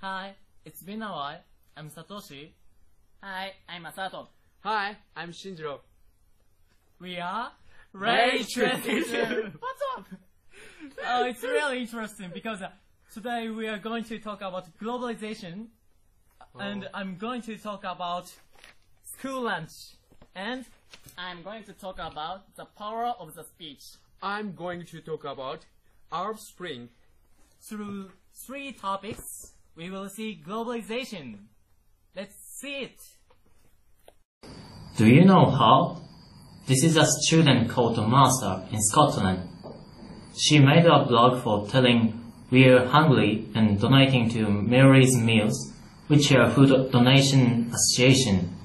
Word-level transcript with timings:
Hi, 0.00 0.34
it's 0.64 0.82
been 0.82 1.02
a 1.02 1.10
while. 1.10 1.40
I'm 1.76 1.90
Satoshi. 1.90 2.50
Hi, 3.22 3.52
I'm 3.68 3.84
Masato. 3.84 4.28
Hi, 4.60 4.96
I'm 5.16 5.30
Shinjiro. 5.32 5.80
We 7.00 7.18
are 7.18 7.50
Ray 7.92 8.32
Ray 8.32 8.44
22. 8.44 9.04
22. 9.04 9.52
What's 9.58 9.82
up? 9.96 10.06
Oh, 11.06 11.24
it's 11.24 11.42
really 11.42 11.80
interesting 11.80 12.30
because 12.32 12.62
uh, 12.62 12.70
today 13.12 13.48
we 13.48 13.68
are 13.68 13.78
going 13.78 14.04
to 14.04 14.18
talk 14.18 14.42
about 14.42 14.66
globalization, 14.78 15.68
and 16.58 16.88
I'm 16.94 17.16
going 17.16 17.42
to 17.42 17.56
talk 17.56 17.84
about 17.84 18.30
school 19.02 19.42
lunch, 19.42 19.72
and 20.34 20.64
I'm 21.16 21.42
going 21.42 21.64
to 21.64 21.72
talk 21.72 21.98
about 21.98 22.54
the 22.56 22.66
power 22.66 23.14
of 23.18 23.34
the 23.34 23.44
speech. 23.44 23.84
I'm 24.22 24.54
going 24.54 24.84
to 24.86 25.00
talk 25.00 25.24
about 25.24 25.64
Arab 26.12 26.38
Spring. 26.38 26.90
through 27.60 28.10
three 28.32 28.72
topics, 28.72 29.52
we 29.76 29.90
will 29.90 30.08
see 30.08 30.42
globalization. 30.44 31.36
Let's 32.14 32.34
see 32.58 32.88
it. 32.88 33.00
Do 34.96 35.06
you 35.06 35.24
know 35.24 35.50
how? 35.50 36.00
This 36.66 36.82
is 36.82 36.96
a 36.96 37.04
student 37.04 37.68
called 37.68 37.98
Martha 37.98 38.66
in 38.72 38.80
Scotland. 38.80 39.48
She 40.36 40.58
made 40.58 40.86
a 40.86 41.04
blog 41.04 41.42
for 41.42 41.68
telling 41.68 42.32
we're 42.50 42.86
hungry 42.86 43.46
and 43.54 43.78
donating 43.78 44.30
to 44.30 44.48
Mary's 44.48 45.14
Meals, 45.16 45.72
which 46.06 46.30
is 46.30 46.38
a 46.38 46.50
food 46.50 46.90
donation 46.90 47.70
association. 47.72 48.56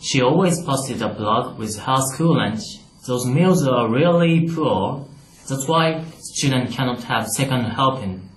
She 0.00 0.22
always 0.22 0.62
posted 0.62 1.02
a 1.02 1.08
blog 1.08 1.58
with 1.58 1.76
her 1.78 1.98
school 2.12 2.36
lunch. 2.36 2.62
Those 3.06 3.26
meals 3.26 3.66
are 3.66 3.88
really 3.88 4.48
poor. 4.48 5.08
That's 5.48 5.66
why 5.66 6.04
students 6.20 6.76
cannot 6.76 7.02
have 7.04 7.26
second 7.28 7.64
helping. 7.64 8.28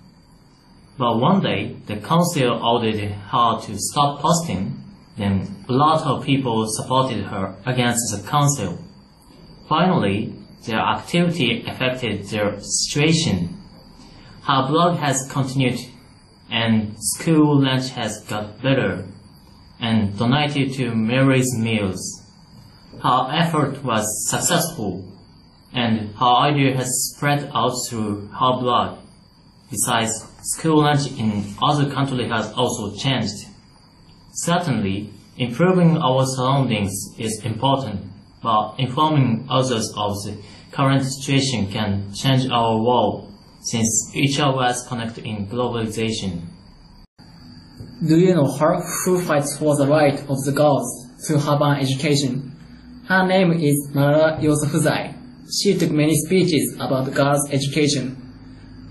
But 0.98 1.18
one 1.18 1.42
day, 1.42 1.76
the 1.86 1.96
council 1.96 2.62
ordered 2.64 3.00
her 3.00 3.60
to 3.60 3.78
stop 3.78 4.20
posting. 4.20 4.82
Then 5.16 5.64
a 5.68 5.72
lot 5.72 6.06
of 6.06 6.24
people 6.24 6.66
supported 6.68 7.24
her 7.24 7.56
against 7.66 8.02
the 8.12 8.28
council. 8.28 8.78
Finally, 9.68 10.34
their 10.66 10.80
activity 10.80 11.64
affected 11.66 12.24
their 12.28 12.60
situation. 12.60 13.60
Her 14.42 14.66
blog 14.68 14.98
has 14.98 15.28
continued 15.30 15.80
and 16.50 16.94
school 16.98 17.60
lunch 17.62 17.90
has 17.90 18.22
got 18.24 18.62
better 18.62 19.04
and 19.80 20.16
donated 20.18 20.72
to 20.74 20.94
Mary's 20.94 21.52
Meals. 21.58 22.22
Her 23.02 23.28
effort 23.32 23.84
was 23.84 24.06
successful 24.30 25.04
and 25.72 26.14
her 26.16 26.26
idea 26.26 26.76
has 26.76 27.12
spread 27.12 27.50
out 27.54 27.74
through 27.88 28.28
her 28.28 28.58
blog. 28.60 28.98
Besides, 29.70 30.24
school 30.42 30.82
lunch 30.82 31.10
in 31.18 31.44
other 31.60 31.90
countries 31.90 32.30
has 32.30 32.52
also 32.52 32.94
changed. 32.96 33.46
Certainly, 34.34 35.10
improving 35.38 35.96
our 35.98 36.24
surroundings 36.24 36.92
is 37.18 37.42
important, 37.44 38.00
but 38.42 38.74
informing 38.78 39.46
others 39.50 39.92
of 39.96 40.12
the 40.24 40.36
current 40.70 41.04
situation 41.04 41.66
can 41.70 42.12
change 42.14 42.48
our 42.50 42.76
world 42.80 43.32
since 43.62 44.12
each 44.14 44.38
of 44.38 44.56
us 44.58 44.86
connected 44.86 45.24
in 45.24 45.46
globalization. 45.48 46.42
Do 48.06 48.18
you 48.18 48.34
know 48.34 48.46
her 48.46 48.80
who 49.04 49.20
fights 49.20 49.56
for 49.58 49.74
the 49.74 49.86
right 49.86 50.20
of 50.28 50.36
the 50.44 50.52
girls 50.54 50.86
to 51.26 51.38
have 51.40 51.60
an 51.62 51.78
education? 51.78 52.52
Her 53.08 53.26
name 53.26 53.52
is 53.52 53.88
Malala 53.94 54.38
Yousafzai. 54.40 55.14
She 55.60 55.76
took 55.78 55.90
many 55.90 56.14
speeches 56.14 56.74
about 56.78 57.12
girls' 57.14 57.48
education. 57.50 58.25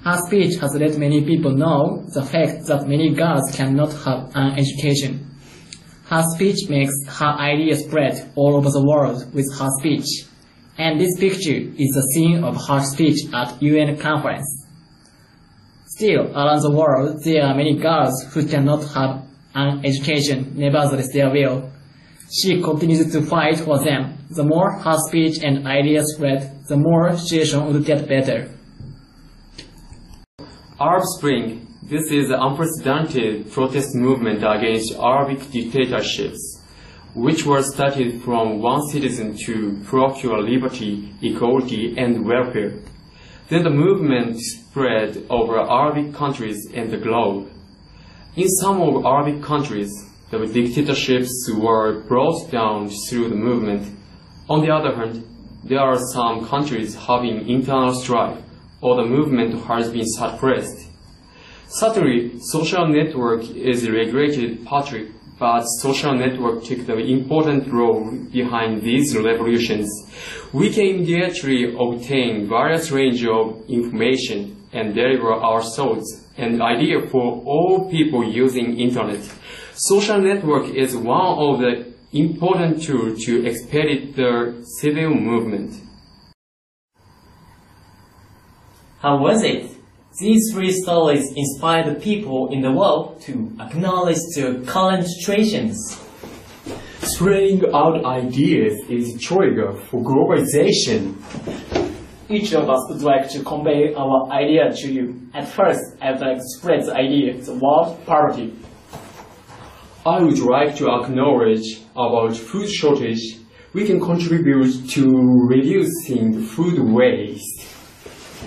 Her 0.06 0.20
speech 0.28 0.60
has 0.60 0.76
let 0.76 1.00
many 1.00 1.26
people 1.26 1.50
know 1.50 2.04
the 2.14 2.22
fact 2.22 2.68
that 2.68 2.88
many 2.88 3.16
girls 3.16 3.42
cannot 3.56 3.92
have 4.06 4.30
an 4.36 4.52
education. 4.60 5.32
Her 6.04 6.22
speech 6.36 6.70
makes 6.70 6.94
her 7.08 7.34
ideas 7.40 7.86
spread 7.86 8.32
all 8.36 8.56
over 8.56 8.70
the 8.70 8.86
world 8.86 9.34
with 9.34 9.52
her 9.58 9.68
speech. 9.80 10.06
And 10.78 11.02
this 11.02 11.18
picture 11.20 11.58
is 11.58 11.90
the 11.96 12.08
scene 12.14 12.44
of 12.44 12.56
her 12.68 12.82
speech 12.82 13.18
at 13.34 13.60
UN 13.64 13.98
conference. 13.98 14.46
Still, 15.88 16.32
around 16.38 16.62
the 16.62 16.76
world, 16.76 17.24
there 17.24 17.44
are 17.44 17.56
many 17.56 17.76
girls 17.76 18.26
who 18.32 18.46
cannot 18.46 18.84
have 18.94 19.24
an 19.56 19.84
education, 19.84 20.54
nevertheless 20.56 21.12
their 21.14 21.32
will. 21.32 21.72
She 22.32 22.62
continues 22.62 23.12
to 23.12 23.24
fight 23.24 23.58
for 23.58 23.80
them. 23.80 24.20
The 24.30 24.44
more 24.44 24.72
her 24.72 24.98
speech 25.08 25.40
and 25.42 25.66
ideas 25.66 26.14
spread, 26.14 26.68
the 26.68 26.78
more 26.78 27.18
situation 27.18 27.66
would 27.66 27.86
get 27.86 28.08
better. 28.08 28.55
Arab 30.78 31.04
Spring. 31.18 31.66
This 31.84 32.12
is 32.12 32.30
an 32.30 32.38
unprecedented 32.38 33.50
protest 33.50 33.96
movement 33.96 34.44
against 34.44 34.94
Arabic 34.96 35.50
dictatorships, 35.50 36.62
which 37.14 37.46
was 37.46 37.74
started 37.74 38.22
from 38.24 38.62
one 38.62 38.86
citizen 38.90 39.38
to 39.46 39.80
procure 39.86 40.42
liberty, 40.42 41.14
equality, 41.22 41.98
and 41.98 42.26
welfare. 42.26 42.74
Then 43.48 43.64
the 43.64 43.70
movement 43.70 44.38
spread 44.42 45.26
over 45.30 45.62
Arabic 45.62 46.14
countries 46.14 46.68
and 46.74 46.92
the 46.92 46.98
globe. 46.98 47.50
In 48.36 48.50
some 48.50 48.82
of 48.82 49.06
Arabic 49.06 49.42
countries, 49.42 49.94
the 50.30 50.40
dictatorships 50.46 51.50
were 51.58 52.02
brought 52.02 52.52
down 52.52 52.90
through 52.90 53.30
the 53.30 53.36
movement. 53.36 53.98
On 54.50 54.60
the 54.60 54.72
other 54.72 54.94
hand, 54.94 55.26
there 55.64 55.80
are 55.80 56.00
some 56.12 56.46
countries 56.46 56.96
having 56.96 57.48
internal 57.48 57.94
strife, 57.94 58.42
or 58.82 58.96
the 58.96 59.10
movement 59.10 59.64
has 59.66 59.92
been 59.92 60.06
suppressed. 60.06 60.88
Certainly, 61.68 62.40
social 62.40 62.88
network 62.88 63.44
is 63.50 63.86
a 63.86 63.92
regulated 63.92 64.66
partly, 64.66 65.12
but 65.40 65.64
social 65.82 66.14
network 66.14 66.64
took 66.64 66.86
the 66.86 66.98
important 66.98 67.72
role 67.72 68.12
behind 68.32 68.82
these 68.82 69.18
revolutions. 69.18 69.90
We 70.54 70.72
can 70.72 70.86
immediately 70.86 71.76
obtain 71.78 72.48
various 72.48 72.92
range 72.92 73.26
of 73.26 73.64
information 73.68 74.56
and 74.72 74.94
deliver 74.94 75.34
our 75.34 75.62
thoughts 75.62 76.26
and 76.38 76.62
idea 76.62 77.08
for 77.08 77.42
all 77.46 77.90
people 77.90 78.24
using 78.24 78.80
internet. 78.80 79.24
Social 79.74 80.22
network 80.22 80.70
is 80.74 80.96
one 80.96 81.38
of 81.38 81.60
the 81.60 81.94
important 82.14 82.82
tools 82.82 83.26
to 83.26 83.46
expedite 83.46 84.16
the 84.16 84.64
civil 84.80 85.14
movement. 85.14 85.74
How 89.06 89.20
was 89.20 89.44
it? 89.44 89.70
These 90.20 90.52
three 90.52 90.72
stories 90.72 91.32
inspire 91.36 91.94
the 91.94 92.00
people 92.00 92.50
in 92.52 92.62
the 92.62 92.72
world 92.72 93.22
to 93.28 93.52
acknowledge 93.60 94.18
their 94.36 94.62
current 94.62 95.06
situations. 95.06 95.78
Spreading 97.04 97.62
out 97.72 98.04
ideas 98.04 98.74
is 98.90 99.14
a 99.14 99.20
trigger 99.20 99.74
for 99.74 100.02
globalization. 100.02 101.14
Each 102.30 102.56
of 102.56 102.68
us 102.68 102.84
would 102.90 103.04
like 103.04 103.30
to 103.30 103.44
convey 103.44 103.94
our 103.94 104.28
idea 104.32 104.74
to 104.74 104.92
you. 104.92 105.22
At 105.36 105.50
first, 105.50 105.84
I 106.02 106.14
would 106.14 106.22
like 106.22 106.38
to 106.38 106.48
spread 106.58 106.86
the 106.86 106.96
idea, 106.96 107.40
the 107.40 107.60
world 107.62 108.04
poverty. 108.08 108.56
I 110.04 110.20
would 110.20 110.40
like 110.40 110.76
to 110.78 110.90
acknowledge 110.90 111.78
about 111.96 112.36
food 112.36 112.68
shortage. 112.68 113.38
We 113.72 113.86
can 113.86 114.00
contribute 114.00 114.90
to 114.94 115.04
reducing 115.48 116.32
the 116.32 116.42
food 116.42 116.80
waste. 116.80 117.55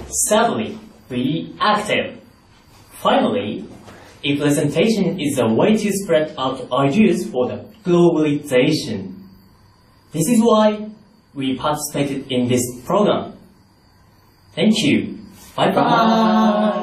Sadly, 0.08 0.78
be 1.08 1.54
active. 1.60 2.20
Finally, 3.02 3.68
a 4.24 4.36
presentation 4.38 5.20
is 5.20 5.38
a 5.38 5.46
way 5.46 5.76
to 5.76 5.92
spread 5.92 6.34
out 6.38 6.70
ideas 6.72 7.30
for 7.30 7.48
the 7.48 7.64
globalization. 7.84 9.14
This 10.12 10.28
is 10.28 10.40
why 10.40 10.90
we 11.34 11.56
participated 11.56 12.30
in 12.32 12.48
this 12.48 12.62
program. 12.84 13.34
Thank 14.54 14.74
you. 14.78 15.18
Bye 15.54 15.72
bye. 15.72 16.77